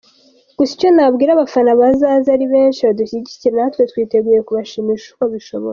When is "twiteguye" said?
3.91-4.39